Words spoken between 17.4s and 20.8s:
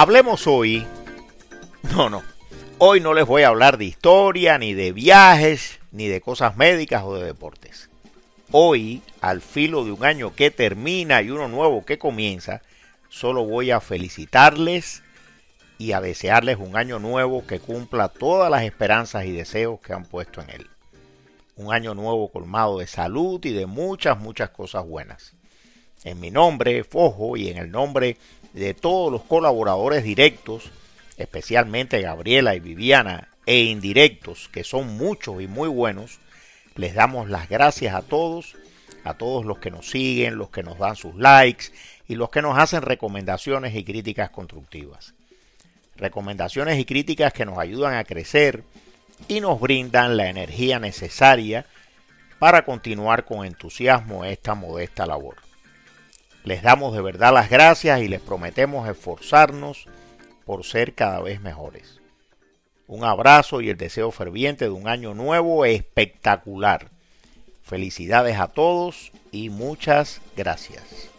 que cumpla todas las esperanzas y deseos que han puesto en él.